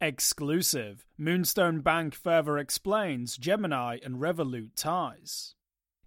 Exclusive. 0.00 1.04
Moonstone 1.18 1.80
Bank 1.80 2.14
further 2.14 2.56
explains 2.56 3.36
Gemini 3.36 3.98
and 4.04 4.20
Revolut 4.20 4.76
ties. 4.76 5.56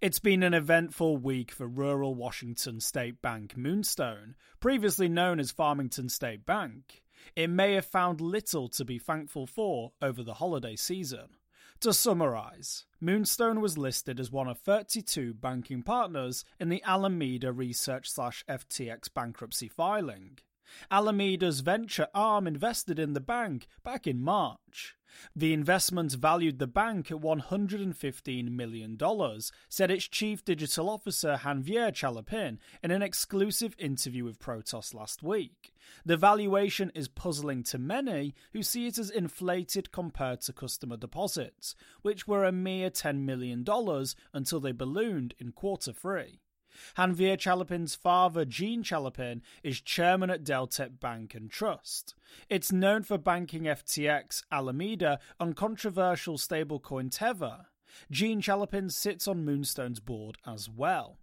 It's 0.00 0.18
been 0.18 0.42
an 0.42 0.54
eventful 0.54 1.18
week 1.18 1.50
for 1.50 1.68
rural 1.68 2.14
Washington 2.14 2.80
State 2.80 3.20
Bank 3.20 3.54
Moonstone, 3.54 4.34
previously 4.60 5.10
known 5.10 5.38
as 5.38 5.50
Farmington 5.50 6.08
State 6.08 6.46
Bank. 6.46 7.02
It 7.36 7.50
may 7.50 7.74
have 7.74 7.84
found 7.84 8.22
little 8.22 8.70
to 8.70 8.84
be 8.86 8.98
thankful 8.98 9.46
for 9.46 9.92
over 10.00 10.22
the 10.22 10.34
holiday 10.34 10.74
season. 10.74 11.28
To 11.80 11.92
summarise, 11.92 12.86
Moonstone 12.98 13.60
was 13.60 13.76
listed 13.76 14.18
as 14.18 14.32
one 14.32 14.48
of 14.48 14.58
32 14.58 15.34
banking 15.34 15.82
partners 15.82 16.46
in 16.58 16.70
the 16.70 16.82
Alameda 16.86 17.52
Research 17.52 18.08
FTX 18.14 19.12
bankruptcy 19.12 19.68
filing. 19.68 20.38
Alameda's 20.90 21.60
venture 21.60 22.08
arm 22.14 22.46
invested 22.46 22.98
in 22.98 23.12
the 23.12 23.20
bank 23.20 23.66
back 23.82 24.06
in 24.06 24.22
March. 24.22 24.96
The 25.36 25.52
investment 25.52 26.12
valued 26.12 26.58
the 26.58 26.66
bank 26.66 27.10
at 27.10 27.18
$115 27.18 28.50
million, 28.50 28.98
said 29.68 29.90
its 29.90 30.08
chief 30.08 30.44
digital 30.44 30.88
officer 30.88 31.40
Janvier 31.42 31.92
Chalopin 31.92 32.58
in 32.82 32.90
an 32.90 33.02
exclusive 33.02 33.74
interview 33.78 34.24
with 34.24 34.38
Protos 34.38 34.94
last 34.94 35.22
week. 35.22 35.74
The 36.04 36.16
valuation 36.16 36.90
is 36.94 37.08
puzzling 37.08 37.62
to 37.64 37.78
many 37.78 38.34
who 38.52 38.62
see 38.62 38.86
it 38.86 38.98
as 38.98 39.10
inflated 39.10 39.92
compared 39.92 40.40
to 40.42 40.52
customer 40.52 40.96
deposits, 40.96 41.74
which 42.00 42.26
were 42.26 42.44
a 42.44 42.52
mere 42.52 42.90
$10 42.90 43.20
million 43.20 43.64
until 44.32 44.60
they 44.60 44.72
ballooned 44.72 45.34
in 45.38 45.52
quarter 45.52 45.92
three. 45.92 46.40
Janvier 46.96 47.36
Chalopin's 47.36 47.94
father, 47.94 48.44
Gene 48.44 48.82
Chalopin, 48.82 49.40
is 49.62 49.80
chairman 49.80 50.30
at 50.30 50.44
Deltec 50.44 51.00
Bank 51.00 51.34
and 51.34 51.50
Trust. 51.50 52.14
It's 52.48 52.72
known 52.72 53.02
for 53.02 53.18
banking 53.18 53.64
FTX, 53.64 54.42
Alameda, 54.50 55.18
and 55.38 55.56
controversial 55.56 56.38
stablecoin 56.38 57.10
Tether. 57.10 57.66
Gene 58.10 58.40
Chalopin 58.40 58.90
sits 58.90 59.28
on 59.28 59.44
Moonstone's 59.44 60.00
board 60.00 60.38
as 60.46 60.68
well. 60.68 61.18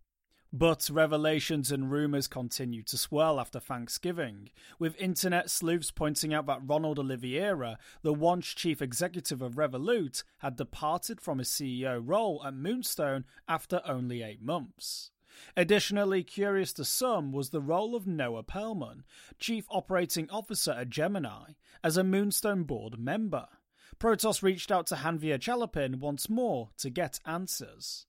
But 0.52 0.89
revelations 0.91 1.72
and 1.72 1.91
rumours 1.91 2.28
continue 2.28 2.81
to 2.84 2.97
swirl 2.97 3.39
after 3.39 3.59
Thanksgiving, 3.59 4.50
with 4.80 5.00
internet 5.00 5.52
sleuths 5.52 5.91
pointing 5.91 6.34
out 6.34 6.47
that 6.47 6.61
Ronald 6.66 6.97
Oliveira, 6.97 7.78
the 8.02 8.13
once 8.13 8.47
chief 8.47 8.81
executive 8.81 9.44
of 9.44 9.56
Revolut, 9.56 10.23
had 10.39 10.56
departed 10.56 11.22
from 11.22 11.38
his 11.38 11.50
CEO 11.50 12.02
role 12.03 12.41
at 12.44 12.56
Moonstone 12.56 13.25
after 13.47 13.81
only 13.86 14.23
eight 14.23 14.41
months. 14.41 15.11
Additionally, 15.55 16.23
curious 16.23 16.73
to 16.73 16.85
some 16.85 17.31
was 17.31 17.49
the 17.49 17.61
role 17.61 17.95
of 17.95 18.08
Noah 18.08 18.44
Perlman, 18.44 19.03
Chief 19.39 19.66
Operating 19.69 20.30
Officer 20.30 20.72
at 20.72 20.89
Gemini, 20.89 21.53
as 21.83 21.97
a 21.97 22.03
Moonstone 22.03 22.63
board 22.63 22.99
member. 22.99 23.47
Protos 24.00 24.41
reached 24.41 24.72
out 24.72 24.88
to 24.88 24.95
Janvier 24.95 25.38
Chalopin 25.38 26.00
once 26.00 26.30
more 26.30 26.69
to 26.77 26.89
get 26.89 27.19
answers. 27.25 28.05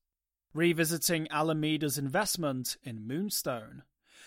Revisiting 0.55 1.27
Alameda's 1.31 1.99
investment 1.99 2.77
in 2.83 3.07
Moonstone. 3.07 3.83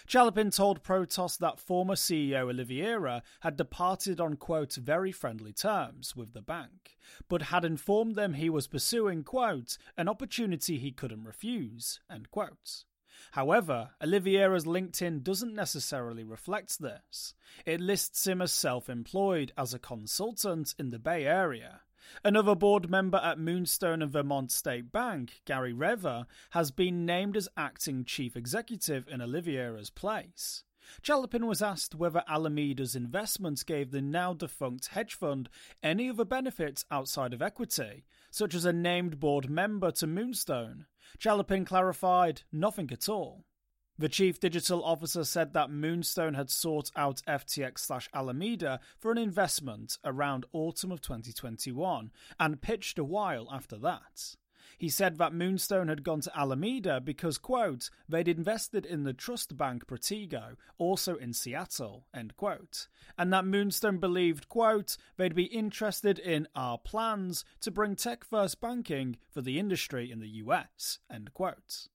Chalopin 0.08 0.52
told 0.56 0.84
Protos 0.84 1.38
that 1.38 1.60
former 1.60 1.96
CEO 1.96 2.50
Oliveira 2.50 3.24
had 3.42 3.56
departed 3.56 4.20
on 4.20 4.36
quote 4.36 4.74
very 4.74 5.12
friendly 5.12 5.54
terms 5.54 6.16
with 6.16 6.34
the 6.34 6.42
bank, 6.42 6.98
but 7.30 7.44
had 7.44 7.64
informed 7.64 8.16
them 8.16 8.34
he 8.34 8.50
was 8.50 8.68
pursuing 8.68 9.24
quote 9.24 9.78
an 9.98 10.10
opportunity 10.10 10.78
he 10.78 10.92
couldn't 10.92 11.24
refuse 11.24 12.00
end 12.10 12.30
quote. 12.32 12.84
However, 13.32 13.92
Oliveira's 14.02 14.66
LinkedIn 14.66 15.24
doesn't 15.24 15.56
necessarily 15.56 16.24
reflect 16.24 16.80
this. 16.80 17.34
It 17.66 17.80
lists 17.80 18.28
him 18.28 18.42
as 18.42 18.52
self 18.52 18.90
employed 18.90 19.54
as 19.58 19.74
a 19.74 19.80
consultant 19.80 20.76
in 20.78 20.90
the 20.90 21.00
Bay 21.00 21.26
Area. 21.26 21.82
Another 22.24 22.56
board 22.56 22.90
member 22.90 23.18
at 23.18 23.40
Moonstone 23.40 24.02
and 24.02 24.12
Vermont 24.12 24.52
State 24.52 24.92
Bank, 24.92 25.42
Gary 25.46 25.74
Rever, 25.74 26.26
has 26.52 26.72
been 26.72 27.06
named 27.06 27.38
as 27.38 27.50
acting 27.58 28.06
chief 28.06 28.36
executive 28.36 29.08
in 29.08 29.22
Oliveira's 29.22 29.90
place. 29.90 30.64
Chalopin 31.02 31.46
was 31.48 31.62
asked 31.62 31.96
whether 31.96 32.24
Alameda's 32.28 32.96
investments 32.96 33.64
gave 33.64 33.92
the 33.92 34.02
now 34.02 34.34
defunct 34.34 34.88
hedge 34.88 35.14
fund 35.14 35.50
any 35.82 36.10
other 36.10 36.26
benefits 36.26 36.86
outside 36.92 37.34
of 37.34 37.42
equity, 37.42 38.04
such 38.30 38.54
as 38.54 38.66
a 38.66 38.74
named 38.74 39.20
board 39.20 39.50
member 39.50 39.92
to 39.92 40.08
Moonstone. 40.08 40.86
Chalopin 41.18 41.66
clarified 41.66 42.42
nothing 42.52 42.92
at 42.92 43.08
all. 43.08 43.46
The 44.00 44.10
chief 44.10 44.40
digital 44.40 44.84
officer 44.84 45.24
said 45.24 45.54
that 45.54 45.70
Moonstone 45.70 46.34
had 46.34 46.50
sought 46.50 46.90
out 46.96 47.22
FTX 47.28 47.78
slash 47.78 48.10
Alameda 48.12 48.80
for 48.98 49.12
an 49.12 49.20
investment 49.20 50.00
around 50.04 50.48
autumn 50.52 50.92
of 50.92 51.00
2021 51.00 52.12
and 52.40 52.62
pitched 52.62 52.98
a 52.98 53.04
while 53.04 53.48
after 53.52 53.78
that. 53.78 54.36
He 54.80 54.90
said 54.90 55.20
that 55.20 55.34
Moonstone 55.34 55.90
had 55.90 56.04
gone 56.04 56.22
to 56.22 56.38
Alameda 56.38 57.00
because, 57.00 57.38
quote, 57.38 57.92
they'd 58.10 58.28
invested 58.28 58.84
in 58.84 59.04
the 59.04 59.14
trust 59.14 59.56
bank 59.56 59.86
Protego, 59.86 60.56
also 60.80 61.16
in 61.16 61.32
Seattle, 61.32 62.08
end 62.16 62.36
quote, 62.36 62.88
and 63.16 63.32
that 63.32 63.46
Moonstone 63.46 64.00
believed, 64.00 64.50
quote, 64.50 64.98
they'd 65.18 65.36
be 65.36 65.44
interested 65.44 66.18
in 66.18 66.48
our 66.56 66.80
plans 66.80 67.46
to 67.62 67.70
bring 67.70 67.96
tech 67.96 68.24
first 68.24 68.60
banking 68.60 69.18
for 69.30 69.42
the 69.42 69.60
industry 69.60 70.12
in 70.12 70.20
the 70.20 70.30
US, 70.30 70.98
end 71.12 71.34
quote. 71.34 71.90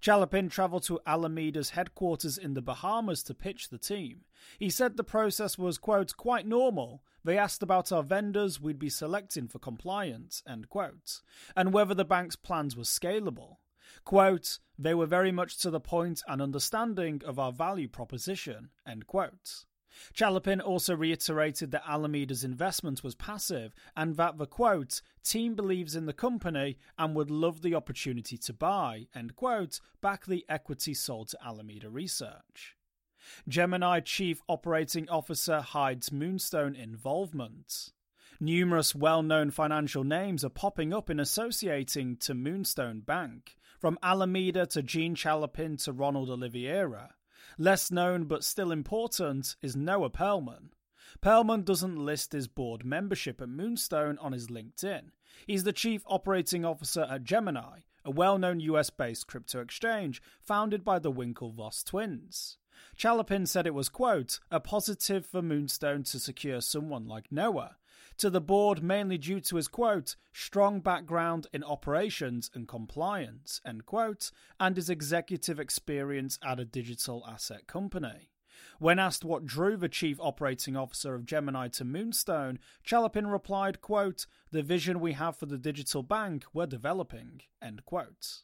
Chalopin 0.00 0.50
travelled 0.50 0.82
to 0.84 1.00
Alameda's 1.06 1.70
headquarters 1.70 2.38
in 2.38 2.54
the 2.54 2.62
Bahamas 2.62 3.22
to 3.24 3.34
pitch 3.34 3.68
the 3.68 3.78
team. 3.78 4.24
He 4.58 4.70
said 4.70 4.96
the 4.96 5.04
process 5.04 5.58
was, 5.58 5.78
quote, 5.78 6.16
quite 6.16 6.46
normal. 6.46 7.02
They 7.24 7.38
asked 7.38 7.62
about 7.62 7.92
our 7.92 8.02
vendors 8.02 8.60
we'd 8.60 8.78
be 8.78 8.88
selecting 8.88 9.48
for 9.48 9.58
compliance, 9.58 10.42
end 10.48 10.68
quote, 10.68 11.20
and 11.56 11.72
whether 11.72 11.94
the 11.94 12.04
bank's 12.04 12.36
plans 12.36 12.76
were 12.76 12.84
scalable. 12.84 13.56
Quote, 14.04 14.58
they 14.78 14.94
were 14.94 15.06
very 15.06 15.32
much 15.32 15.58
to 15.58 15.70
the 15.70 15.80
point 15.80 16.22
and 16.28 16.40
understanding 16.40 17.22
of 17.24 17.38
our 17.38 17.52
value 17.52 17.88
proposition, 17.88 18.70
end 18.86 19.06
quote. 19.06 19.64
Chalopin 20.14 20.60
also 20.60 20.94
reiterated 20.94 21.70
that 21.70 21.88
Alameda's 21.88 22.44
investment 22.44 23.02
was 23.02 23.14
passive 23.14 23.74
and 23.96 24.16
that 24.16 24.38
the 24.38 24.46
quote, 24.46 25.00
team 25.22 25.54
believes 25.54 25.96
in 25.96 26.06
the 26.06 26.12
company 26.12 26.78
and 26.98 27.14
would 27.14 27.30
love 27.30 27.62
the 27.62 27.74
opportunity 27.74 28.36
to 28.38 28.52
buy, 28.52 29.06
end 29.14 29.36
quote, 29.36 29.80
back 30.00 30.26
the 30.26 30.44
equity 30.48 30.94
sold 30.94 31.28
to 31.28 31.38
Alameda 31.44 31.88
Research. 31.88 32.76
Gemini 33.48 34.00
Chief 34.00 34.40
Operating 34.48 35.08
Officer 35.08 35.60
hides 35.60 36.10
Moonstone 36.12 36.74
involvement. 36.74 37.92
Numerous 38.40 38.94
well 38.94 39.22
known 39.22 39.50
financial 39.50 40.04
names 40.04 40.44
are 40.44 40.50
popping 40.50 40.94
up 40.94 41.10
in 41.10 41.18
associating 41.18 42.16
to 42.18 42.34
Moonstone 42.34 43.00
Bank, 43.00 43.56
from 43.80 43.98
Alameda 44.02 44.66
to 44.66 44.82
Gene 44.82 45.14
Chalopin 45.14 45.82
to 45.84 45.92
Ronald 45.92 46.30
Oliveira. 46.30 47.14
Less 47.58 47.90
known 47.90 48.24
but 48.24 48.44
still 48.44 48.70
important 48.70 49.56
is 49.62 49.76
Noah 49.76 50.10
Perlman. 50.10 50.70
Perlman 51.22 51.64
doesn't 51.64 51.96
list 51.96 52.32
his 52.32 52.48
board 52.48 52.84
membership 52.84 53.40
at 53.40 53.48
Moonstone 53.48 54.18
on 54.18 54.32
his 54.32 54.48
LinkedIn. 54.48 55.10
He's 55.46 55.64
the 55.64 55.72
chief 55.72 56.02
operating 56.06 56.64
officer 56.64 57.06
at 57.10 57.24
Gemini, 57.24 57.80
a 58.04 58.10
well 58.10 58.38
known 58.38 58.60
US 58.60 58.90
based 58.90 59.26
crypto 59.26 59.60
exchange 59.60 60.22
founded 60.40 60.84
by 60.84 60.98
the 60.98 61.12
Winklevoss 61.12 61.84
twins. 61.84 62.58
Chalopin 62.96 63.46
said 63.46 63.66
it 63.66 63.74
was, 63.74 63.88
quote, 63.88 64.38
a 64.50 64.60
positive 64.60 65.26
for 65.26 65.42
Moonstone 65.42 66.04
to 66.04 66.20
secure 66.20 66.60
someone 66.60 67.06
like 67.06 67.32
Noah, 67.32 67.76
to 68.18 68.30
the 68.30 68.40
board 68.40 68.82
mainly 68.82 69.18
due 69.18 69.40
to 69.40 69.56
his, 69.56 69.68
quote, 69.68 70.16
strong 70.32 70.80
background 70.80 71.46
in 71.52 71.64
operations 71.64 72.50
and 72.54 72.68
compliance, 72.68 73.60
end 73.64 73.86
quote, 73.86 74.30
and 74.60 74.76
his 74.76 74.90
executive 74.90 75.58
experience 75.58 76.38
at 76.44 76.60
a 76.60 76.64
digital 76.64 77.24
asset 77.28 77.66
company. 77.66 78.30
When 78.78 78.98
asked 78.98 79.24
what 79.24 79.46
drew 79.46 79.76
the 79.76 79.88
chief 79.88 80.18
operating 80.20 80.76
officer 80.76 81.14
of 81.14 81.26
Gemini 81.26 81.68
to 81.68 81.84
Moonstone, 81.84 82.58
Chalopin 82.84 83.30
replied, 83.30 83.80
quote, 83.80 84.26
the 84.50 84.62
vision 84.62 85.00
we 85.00 85.12
have 85.12 85.36
for 85.36 85.46
the 85.46 85.58
digital 85.58 86.02
bank 86.02 86.44
we're 86.52 86.66
developing, 86.66 87.42
end 87.62 87.84
quote. 87.84 88.42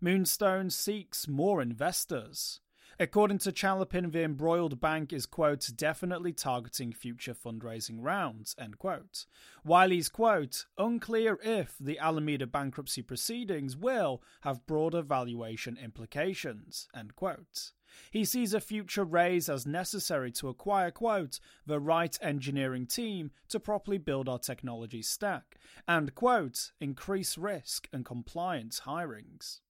Moonstone 0.00 0.70
seeks 0.70 1.28
more 1.28 1.62
investors. 1.62 2.60
According 2.98 3.38
to 3.38 3.52
Chalopin, 3.52 4.12
the 4.12 4.22
embroiled 4.22 4.80
bank 4.80 5.12
is, 5.12 5.26
quote, 5.26 5.68
definitely 5.76 6.32
targeting 6.32 6.92
future 6.92 7.34
fundraising 7.34 7.98
rounds, 8.00 8.54
end 8.58 8.78
quote. 8.78 9.26
While 9.62 9.90
he's, 9.90 10.08
quote, 10.08 10.64
unclear 10.78 11.38
if 11.42 11.76
the 11.78 11.98
Alameda 11.98 12.46
bankruptcy 12.46 13.02
proceedings 13.02 13.76
will 13.76 14.22
have 14.42 14.66
broader 14.66 15.02
valuation 15.02 15.76
implications, 15.76 16.88
end 16.94 17.16
quote. 17.16 17.72
He 18.10 18.24
sees 18.24 18.54
a 18.54 18.60
future 18.60 19.04
raise 19.04 19.48
as 19.48 19.66
necessary 19.66 20.32
to 20.32 20.48
acquire, 20.48 20.90
quote, 20.90 21.38
the 21.66 21.80
right 21.80 22.16
engineering 22.20 22.86
team 22.86 23.30
to 23.48 23.60
properly 23.60 23.98
build 23.98 24.28
our 24.28 24.38
technology 24.38 25.02
stack, 25.02 25.56
and, 25.86 26.14
quote, 26.14 26.72
increase 26.80 27.38
risk 27.38 27.88
and 27.92 28.04
compliance 28.04 28.80
hirings. 28.80 29.60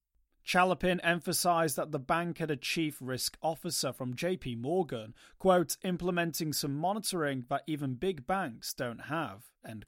Chalopin 0.47 1.01
emphasized 1.03 1.75
that 1.75 1.91
the 1.91 1.99
bank 1.99 2.37
had 2.37 2.49
a 2.49 2.55
chief 2.55 2.97
risk 3.01 3.37
officer 3.43 3.91
from 3.91 4.15
JP 4.15 4.61
Morgan, 4.61 5.13
quote, 5.39 5.75
implementing 5.83 6.53
some 6.53 6.73
monitoring 6.73 7.43
that 7.49 7.63
even 7.67 7.95
big 7.95 8.25
banks 8.25 8.73
don't 8.73 9.07
have, 9.07 9.43
end. 9.67 9.85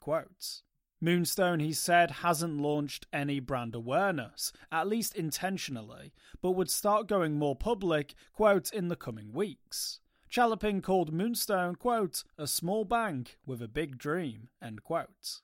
Moonstone, 0.99 1.61
he 1.61 1.71
said, 1.71 2.11
hasn't 2.11 2.59
launched 2.59 3.07
any 3.13 3.39
brand 3.39 3.73
awareness, 3.73 4.51
at 4.69 4.89
least 4.89 5.15
intentionally, 5.15 6.11
but 6.41 6.51
would 6.51 6.69
start 6.69 7.07
going 7.07 7.35
more 7.35 7.55
public, 7.55 8.13
quote, 8.33 8.69
in 8.73 8.89
the 8.89 8.97
coming 8.97 9.31
weeks. 9.31 10.01
Chalopin 10.29 10.83
called 10.83 11.13
Moonstone, 11.13 11.75
quote, 11.75 12.25
a 12.37 12.47
small 12.47 12.83
bank 12.83 13.37
with 13.45 13.61
a 13.61 13.69
big 13.69 13.97
dream, 13.97 14.49
end 14.61 14.83
quote. 14.83 15.39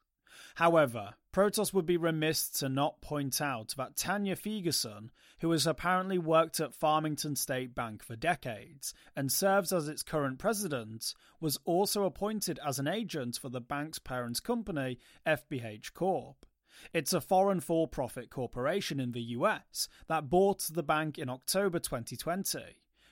However, 0.56 1.14
Protos 1.36 1.74
would 1.74 1.86
be 1.86 1.98
remiss 1.98 2.48
to 2.48 2.70
not 2.70 3.02
point 3.02 3.42
out 3.42 3.74
that 3.76 3.98
Tanya 3.98 4.38
Fegerson, 4.38 5.10
who 5.42 5.52
has 5.52 5.68
apparently 5.68 6.18
worked 6.18 6.62
at 6.62 6.74
Farmington 6.74 7.36
State 7.36 7.76
Bank 7.76 8.02
for 8.02 8.16
decades 8.16 8.94
and 9.18 9.30
serves 9.30 9.74
as 9.74 9.90
its 9.90 10.02
current 10.02 10.40
president, 10.40 11.14
was 11.42 11.60
also 11.66 12.06
appointed 12.06 12.58
as 12.66 12.80
an 12.80 12.88
agent 12.88 13.38
for 13.38 13.50
the 13.50 13.60
bank's 13.60 14.00
parent 14.00 14.44
company, 14.44 14.98
FBH 15.28 15.94
Corp. 15.94 16.46
It's 16.94 17.12
a 17.12 17.20
foreign 17.20 17.60
for 17.60 17.86
profit 17.86 18.30
corporation 18.30 19.02
in 19.02 19.12
the 19.12 19.34
US 19.36 19.90
that 20.08 20.30
bought 20.30 20.62
the 20.72 20.84
bank 20.84 21.18
in 21.18 21.30
October 21.30 21.80
2020. 21.80 22.60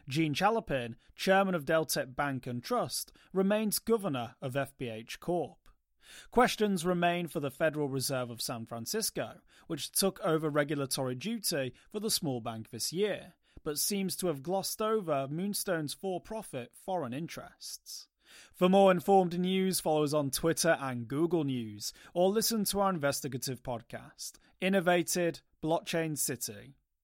Gene 0.07 0.33
Chalopin, 0.33 0.95
chairman 1.17 1.55
of 1.55 1.65
Deltec 1.65 2.15
Bank 2.15 2.47
and 2.47 2.63
Trust, 2.63 3.11
remains 3.33 3.79
governor 3.79 4.35
of 4.41 4.53
FBH 4.53 5.19
Corp. 5.19 5.62
Questions 6.31 6.85
remain 6.85 7.27
for 7.27 7.39
the 7.39 7.51
Federal 7.51 7.88
Reserve 7.88 8.29
of 8.29 8.41
San 8.41 8.65
Francisco, 8.65 9.35
which 9.67 9.91
took 9.91 10.19
over 10.21 10.50
regulatory 10.50 11.15
duty 11.15 11.73
for 11.91 12.00
the 12.00 12.11
small 12.11 12.41
bank 12.41 12.69
this 12.69 12.94
year, 12.94 13.33
but 13.63 13.77
seems 13.77 14.15
to 14.17 14.27
have 14.27 14.44
glossed 14.44 14.81
over 14.81 15.27
Moonstone's 15.29 15.94
for 15.94 16.19
profit 16.19 16.71
foreign 16.85 17.13
interests. 17.13 18.07
For 18.53 18.69
more 18.69 18.91
informed 18.91 19.39
news, 19.39 19.79
follow 19.79 20.03
us 20.03 20.13
on 20.13 20.31
Twitter 20.31 20.77
and 20.79 21.07
Google 21.07 21.44
News, 21.44 21.94
or 22.13 22.29
listen 22.29 22.63
to 22.65 22.79
our 22.79 22.89
investigative 22.89 23.61
podcast, 23.63 24.33
Innovated 24.61 25.41
Blockchain 25.63 26.17
City. 26.17 26.75